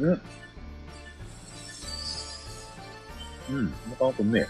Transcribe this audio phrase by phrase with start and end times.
[0.00, 0.20] うん。
[3.50, 4.46] うん、なかなかうめえ。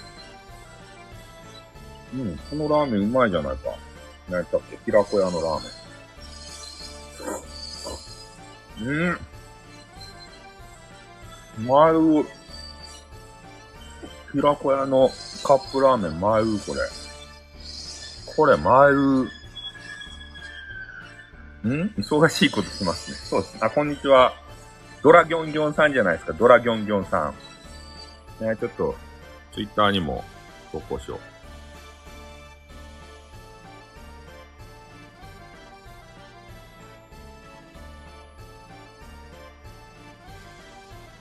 [2.14, 3.70] うん、このラーメンうまいじゃないか。
[4.28, 4.78] 何やったっけ？
[4.84, 5.62] 平子屋のラー
[8.84, 8.88] メン。
[11.58, 11.66] うん。
[11.66, 12.24] まいう。
[14.32, 15.10] 平子屋の
[15.42, 16.80] カップラーメン、まいう、これ。
[18.36, 19.24] これ、まいう。
[21.68, 21.94] ん？
[21.98, 23.16] 忙しいことしますね。
[23.16, 23.60] そうですね。
[23.62, 24.32] あ、こんにちは。
[25.04, 26.32] ドラギョンギョンさんじゃないですか。
[26.32, 27.34] ドラギョンギョンさ
[28.40, 28.42] ん。
[28.42, 28.96] ね、ちょっと、
[29.52, 30.24] ツイッターにも
[30.72, 31.16] 投稿しよ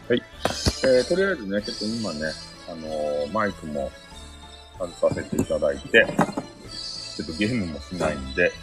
[0.09, 0.13] う。
[0.13, 0.23] はい。
[0.85, 2.31] えー、とりあえずね、ちょっと今ね、
[2.69, 3.91] あのーマイクも
[4.79, 6.07] 外させていただいて、
[7.17, 8.53] ちょっとゲームもしないんで、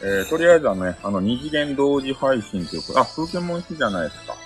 [0.00, 4.36] えー、とりあえずはね、あの、二次元同時配信というか、あ、風景モン好きじゃないですか。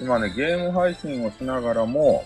[0.00, 2.24] 今ね、ゲーム配信をしながらも、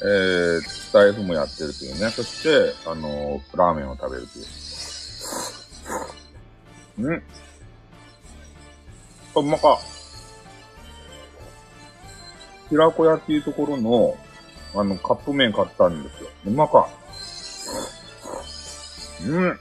[0.00, 2.10] えー、スタイフもやってるというね。
[2.10, 4.42] そして、あのーラーメンを食べるとい
[7.04, 7.10] う。
[7.10, 7.22] ん
[9.34, 9.78] あ、うまか。
[12.68, 14.16] 平子屋っていうところの、
[14.74, 16.28] あの、カップ麺買ったんですよ。
[16.46, 16.88] うまか。
[19.26, 19.60] うん。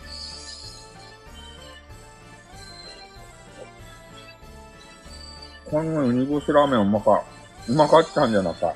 [5.70, 7.24] この煮干しラーメンうまか。
[7.68, 8.74] うまかったんじゃなか。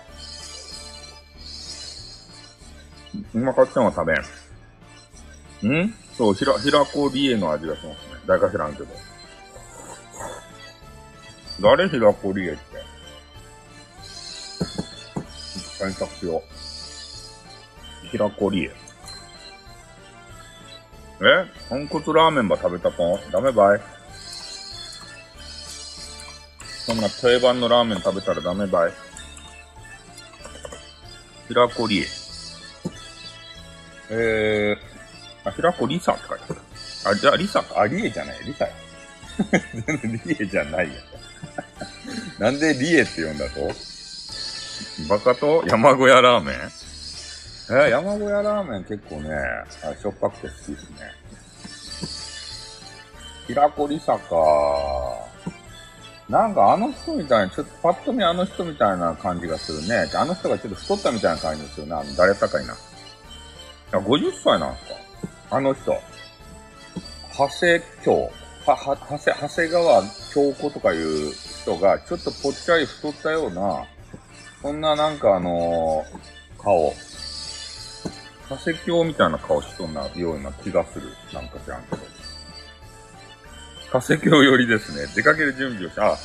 [3.33, 4.14] うまかったんは食べ
[5.70, 5.81] ん。
[5.83, 5.94] ん？
[6.17, 8.16] そう、ひら、平子理恵の味がしますね。
[8.28, 8.88] 誰か知らんけど。
[11.61, 12.61] 誰平子理恵って？
[15.78, 16.44] 検索しよ
[18.03, 18.08] う。
[18.08, 18.72] 平子理恵。
[21.22, 23.81] え豚骨ラーメンば食べたぽんダメばい？
[26.85, 28.93] そんな定番のラーメン食べたらダメばい
[31.47, 32.05] 平子理恵。
[34.09, 36.61] えー、あ、平子リサって書いてある。
[37.05, 37.81] あ、じゃあリサか。
[37.81, 38.39] あ、リエじゃない。
[38.45, 38.71] リサや。
[39.86, 40.93] 全然リエじゃないよ。
[42.39, 43.71] なんでリエって呼んだと？
[45.08, 46.55] バカと山小屋ラーメン？
[46.55, 49.30] えー山小屋ラーメン結構ね、
[49.83, 51.14] あしょっぱくて好きですね。
[53.47, 54.36] 平子リサか。
[56.31, 60.09] なんかあの人みたいに、ちょっとパッと見あの人みたいな感じがするね。
[60.15, 61.93] あの人がちょっと太ったみたいな感じですよね。
[61.93, 62.73] あの、誰やったかいな。
[63.92, 65.93] 50歳なんすかあの人。
[67.37, 68.31] 長谷京。
[68.65, 70.03] は、は、長谷、長谷川
[70.33, 73.86] 京子とかいう人が、ちょっとぽっちゃり太ったような、
[74.61, 76.93] そんななんかあのー顔。
[78.47, 81.09] 長谷京みたいな顔しとんなような気がする。
[81.33, 82.11] なんか知らんけど。
[83.91, 85.11] 長谷京寄りですね。
[85.13, 86.15] 出かける準備をし、あ、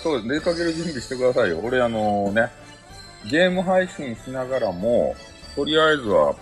[0.00, 0.28] そうです。
[0.28, 1.60] 出かける準備してくださいよ。
[1.62, 2.50] 俺あのね、
[3.30, 5.14] ゲーム配信しながらも、
[5.54, 6.34] とりあえずは、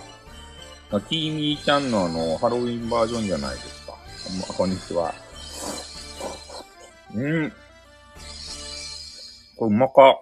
[0.90, 3.92] ティーミーちゃんのあの、ハロウィンバージョンじゃないですか。
[4.24, 5.12] こんばこんにちは。
[7.14, 7.52] うん。
[9.56, 10.20] これうまか。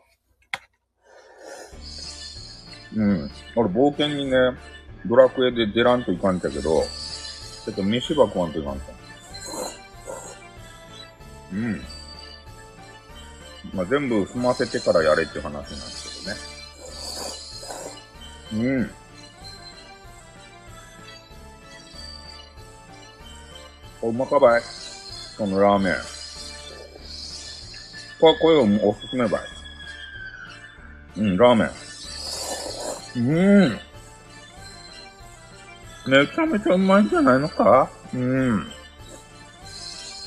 [2.96, 3.30] うん。
[3.56, 4.36] 俺冒険にね、
[5.04, 9.09] ドラクエで出らんといかんだけど、ちょっと飯ば食わんといかんと。
[11.52, 11.82] うん。
[13.74, 16.24] まあ、全部済ませてからやれっていう話なんです
[18.52, 18.68] けどね。
[18.78, 18.90] うん。
[24.02, 24.62] おうまかばい
[25.36, 25.94] このラーメン。
[28.20, 29.40] これ、これをおすすめばい。
[31.18, 31.70] うん、ラーメン。
[33.16, 33.78] うん。
[36.06, 37.90] めちゃめちゃうまいんじゃないのか？
[38.14, 38.72] うん。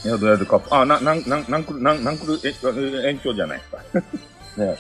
[0.04, 0.76] やどやどカップ。
[0.76, 3.78] あ、な、なん、なん、なんくる、なん、なんくる、え、延長じゃないですか。
[4.64, 4.78] ね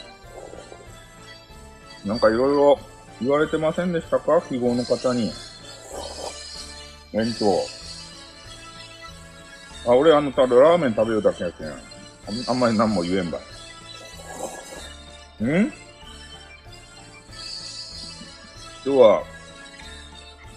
[2.05, 2.79] なんかいろいろ
[3.21, 4.41] 言われてませんでしたか？
[4.49, 5.31] 記号の方に。
[7.13, 7.65] 延長。
[9.89, 11.67] あ、俺あの、ただラーメン食べるだけやけん。
[11.67, 11.75] あん
[12.49, 13.41] あんまり何も言えんばい。
[15.45, 15.73] ん？
[18.85, 19.23] 今日は、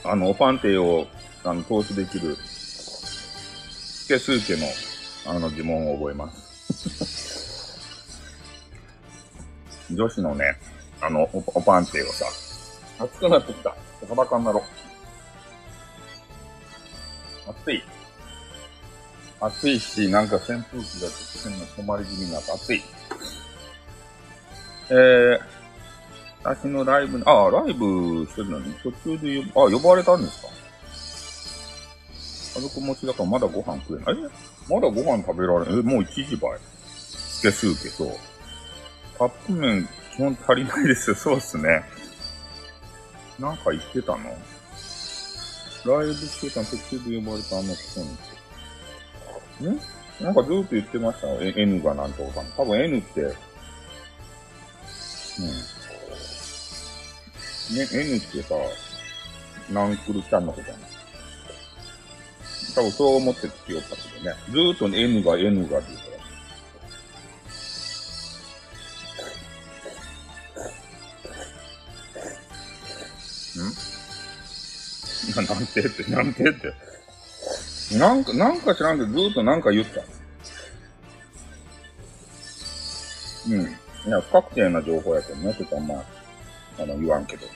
[0.05, 1.07] あの、おパンテイを、
[1.45, 2.37] あの、投資できる、
[4.07, 4.67] ケスーケの、
[5.35, 7.77] あの、疑問を覚えます。
[9.91, 10.57] 女子のね、
[11.01, 12.25] あの、おおパンテイをさ、
[12.99, 13.75] 熱くなってきた。
[14.09, 14.61] 裸になろ
[17.47, 17.51] う。
[17.51, 17.83] 暑い。
[19.41, 21.09] 暑いし、なんか扇風機がちょ
[21.41, 22.83] っと変な止まり気味になって暑い。
[24.91, 25.39] えー、
[26.45, 30.49] 私のライブに、あ、ライブしてるのに途中で呼ば、あ、呼ばれたんですか？
[32.57, 34.17] 家族持ちだからまだご飯食えない？
[34.25, 34.29] え
[34.73, 36.59] まだご飯食べられないえ、もう1時ばい。
[36.89, 38.19] スケスーケと。
[39.19, 41.17] カップ麺、基本足りないですよ。
[41.21, 41.83] そうっすね。
[43.39, 44.19] なんか言ってたの？
[45.85, 48.07] ライブしてたの途中で呼ばれたあの人に。
[49.75, 49.81] ん
[50.25, 51.27] なんかずーっと言ってました？
[51.29, 51.41] よ。
[51.43, 52.47] N がなんとかかん。
[52.57, 53.35] 多分 N って、うん。
[57.77, 58.55] ね、N ってさ、
[59.71, 60.87] ナンクルちゃんのことやな。
[62.77, 64.37] 多分そう思って聞きよったけどね。
[64.51, 66.05] ずーっと N が N がって言うか
[75.39, 75.43] ら。
[75.43, 75.47] ん？
[75.57, 76.75] なんてって、なんてって。
[77.97, 80.03] なんか、なんか知らんけど、ずーっとなんか言った。
[83.49, 83.63] うん。
[83.63, 86.05] いや、不確定な情報やけどね、ちょっとあんま、
[86.79, 87.47] あの、言わんけど。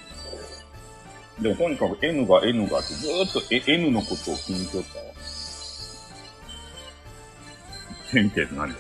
[1.43, 5.10] でもとにかく N が N がってずーっと N のことを気にしよった
[8.11, 8.11] わ。
[8.11, 8.75] ってみて何？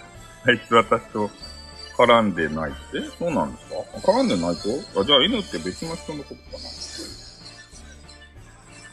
[0.46, 1.30] あいつ私と
[1.96, 2.80] 絡んでないって？
[3.18, 3.74] そうなんですか？
[4.12, 4.68] 絡んでないと
[5.00, 6.40] あ、じゃあ N って別の人のことか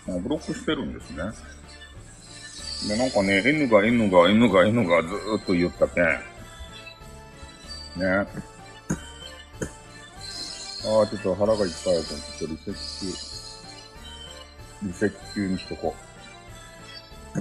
[0.09, 0.15] な。
[0.15, 1.23] あ、ブロックしてるんですね。
[2.87, 6.03] で、なんかね、N が N が N が N がずーっと言ったけん。
[6.03, 6.19] ね。
[8.05, 8.27] あ
[11.01, 12.79] あ、ちょっと腹がいっぱいやとちょっとリセット。
[14.83, 15.95] リセッ中にしとこ
[17.35, 17.39] う。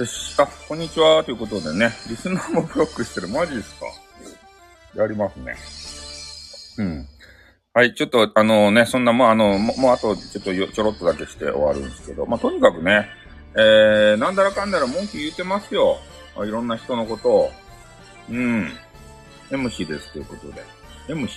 [0.00, 0.34] よし。
[0.40, 1.22] あ、こんにちは。
[1.24, 3.28] ということでね、リスナーもブロックしてる。
[3.28, 3.84] マジですか？
[4.94, 5.54] やりますね。
[6.78, 7.06] うん。
[7.74, 13.10] はい、ちょっと、あのね、そんな、もうあの、もうあと、ちょっとよちょろっとだけして終わるんですけど、まあ、とにかくね、
[13.54, 15.98] えー、なんだらかんだら文句言ってますよ。
[16.46, 17.50] いろんな人のことを。
[18.30, 18.72] うん。
[19.50, 20.64] MC ですということで。
[21.08, 21.28] MC。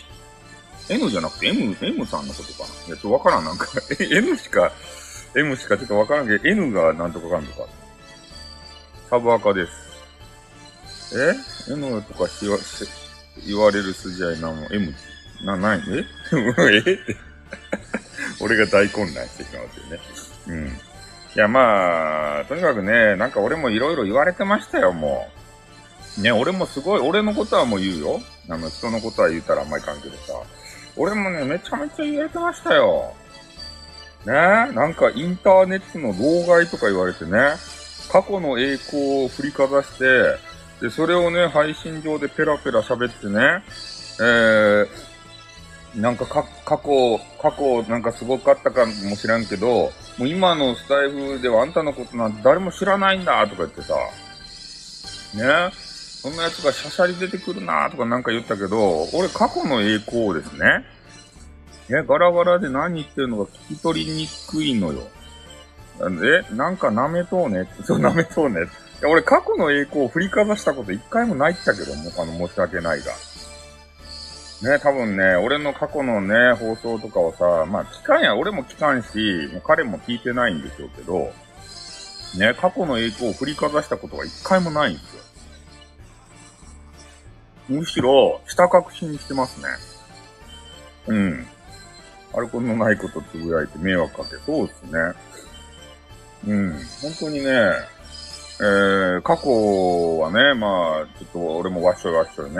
[0.90, 2.88] N じゃなくて M、M さんのことかな？
[2.88, 3.44] いや、ちょっとわからん。
[3.44, 3.68] なんか
[4.00, 4.72] N しか、
[5.36, 7.68] M しかちょっとわからんけど、N がなんとかかんとか。
[9.14, 11.16] サブアカです。
[11.70, 12.84] え ?N とかしわ、し、
[13.46, 14.92] 言われる筋合いなも M、
[15.46, 16.04] な、ない、え？
[16.74, 16.80] え？
[16.80, 16.98] って。
[18.42, 20.00] 俺が大混乱してしまうっていうね。
[20.48, 20.68] うん。
[20.68, 20.72] い
[21.36, 25.30] や、まあ、とにかくね、なんか俺もいろいろ言われてましたよ、も
[26.18, 26.22] う。
[26.22, 28.20] ね、俺もすごい、俺のことはもう言うよ。
[28.50, 30.34] あの、人のことは言ったらあんまりかんけどさ。
[30.98, 33.14] 俺もね、めちゃめちゃ言われてましたよ。
[34.26, 34.34] ね？
[34.34, 37.38] なんかインターネットの老害とか言われてね、
[38.12, 40.38] 過去の栄光を振りかざして、
[40.82, 43.64] で、それをね、配信上でペラペラ喋ってね、
[44.20, 53.96] えー、なんかか、過去、過去なんかすごかったかもしらんけど、もう今のスタイフではあんたのことなんて誰も知らないんだとか言ってさ、
[55.36, 55.72] ね
[56.24, 60.86] そんな奴がしゃしゃり出てくるなとかなんか言ったけど、俺過去の栄光をですね、
[61.90, 65.02] え、ガラガラで何言ってるのか聞き取りにくいのよ。
[66.00, 68.66] え、なんか舐めとうね そう、舐めとうねい
[69.04, 73.12] や、俺過去の栄光を振りかざしたこと一回もないったけども、あの、申し訳ないが。
[74.64, 81.34] ね、多分ね、俺の過去のね、放送とかをさ、まあ聞かんや、俺も聞かんし、もう彼も聞いてないんでしょうけど、
[82.38, 85.24] ね、過去の栄光を振りかざしたことが一回もないんですよ。
[87.70, 89.68] むしろ、下確信してますね。
[91.08, 91.48] うん。
[92.34, 94.38] アルコールのないことつぶやいて迷惑かけ。
[94.46, 95.00] そうですね。
[96.48, 96.72] うん。
[97.02, 97.50] 本当にね、
[98.60, 102.58] えー、過去はね、まあ、ちょっと俺もわっしょいわっしょいね、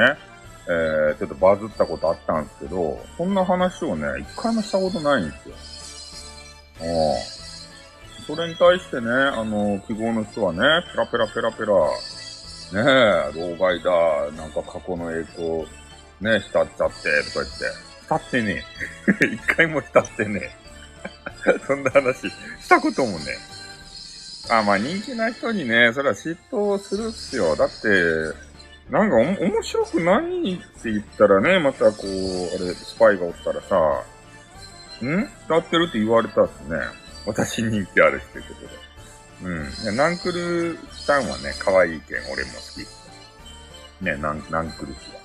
[0.68, 5.56] えー、ちょっとバズったことあったんですけど、そんな話をね、一回もしたことないんですよ。
[6.82, 8.36] うん。
[8.36, 10.60] それに対してね、あの、記号の人はね、
[10.92, 11.74] ペラペラペラペラ、
[12.74, 15.66] ねえ、老害だ、なんか過去の栄光、
[16.22, 18.64] ね、浸っちゃって、とか言って、浸ってね
[19.22, 19.26] え。
[19.36, 21.60] 一回も浸ってねえ。
[21.68, 23.53] そんな話したこともね。
[24.50, 27.56] あ、まあ人気な人にね、それは嫉妬するっすよ。
[27.56, 27.88] だって、
[28.90, 33.76] なんかお面白くないって言ったらね、またこう、あれ、スパイがおったらさ、
[35.02, 35.28] ん？
[35.48, 36.78] 浸ってるって言われたっすね。
[37.26, 38.54] 私人気あるってこ
[39.42, 39.50] とで。
[39.88, 39.96] うん。
[39.96, 42.60] ナンクルさんはね、可愛いけん、俺も好
[44.02, 44.04] き。
[44.04, 45.24] ね、ナン、ナンクル氏は。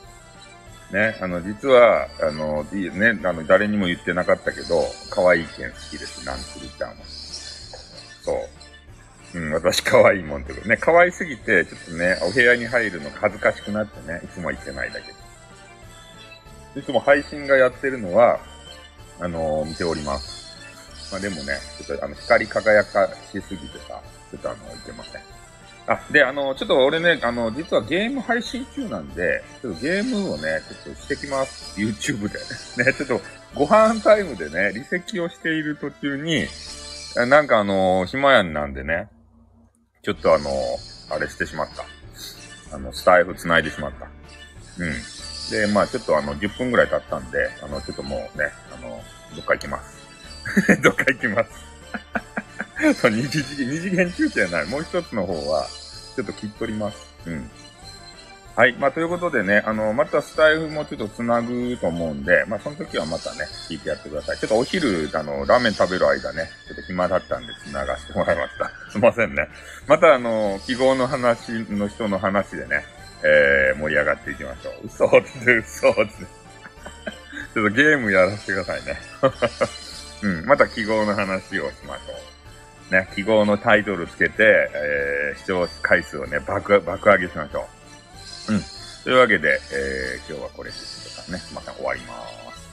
[0.93, 6.97] ね、あの、実は、あの、ね、あの、誰にも言ってなかったけど、可愛いけん好きです、ナンクルちゃんは。
[8.23, 8.37] そう。
[9.35, 10.77] うん、私可愛いもんってことね。
[10.77, 15.13] 可愛すぎて、ちょっとね、お部屋に入るの恥ずかしくなってね、いつも行ってないだけ
[16.75, 16.81] で。
[16.81, 18.41] いつも配信がやってるのは、
[19.21, 20.39] あのー、見ております。
[21.13, 25.23] まあでもね、ちょっとあの、光り輝かしすぎてさ、ちょっとあの、いけません。
[25.89, 31.81] あ、で、あの、ちょっと俺ね、あの、実はゲーム配信中なんで、ちょっとゲームをね、ちょっとしてきます。
[31.81, 32.85] YouTube で。
[32.85, 33.21] ね、ちょっと
[33.55, 36.47] ご飯タイムでね、離席をしている途中に、
[37.17, 39.09] なんかあの、暇やんなんでね、
[40.09, 40.51] ちょっとあの、
[41.11, 41.85] あれしてしまった。
[42.75, 44.07] あの、スタイフ繋いでしまった。
[44.07, 44.93] うん。
[45.51, 49.03] で、まあちょっとあの、10分ぐらい経ったんで、あの、ちょっともうね、あの、
[49.37, 50.81] どっか行きます。
[50.81, 51.51] どっか行きます。
[53.03, 54.65] そう、二次元、二次元中継ない。
[54.65, 55.67] もう一つの方は、
[56.17, 56.97] ちょっと切っとります。
[57.27, 57.51] うん。
[58.57, 58.73] はい。
[58.79, 64.39] まあ、ということでね、あの、またスタイフもちょっと繋ぐと思うんで、まあ、その時はまたね、聞いてやってください。
[64.39, 68.71] ちょっとお昼、あの、ラーメン食べる間ね、ちょっと暇だったんで繋がしてもらいました。
[68.91, 69.49] すいませんね。
[69.87, 72.85] またあの、記号の話の人の話でね、
[73.23, 74.87] えー、盛り上がっていきましょう。
[74.87, 76.39] 嘘って、嘘って。
[77.55, 78.97] ちょっとゲームやらせてくださいね。
[80.23, 82.13] うん、また記号の話をしましょ
[82.91, 82.95] う。
[82.95, 87.69] ね、記号のタイトルつけて、えー、視聴回数をね、爆、爆上げしましょ
[88.49, 88.53] う。
[88.55, 88.63] うん。
[89.05, 92.15] というわけで、えー、今日はこれでちょっとね、また終わりま
[92.53, 92.69] す。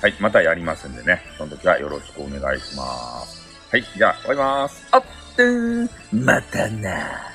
[0.00, 3.46] はい、またやりますんでね、その時はよろしくお願いします。
[3.70, 4.86] はい、じゃあ、終わります。
[4.90, 5.04] あっ、
[6.12, 7.28] またな。